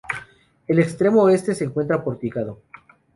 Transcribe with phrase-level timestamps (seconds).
[0.67, 2.57] El extremo oeste se encuentra porticado.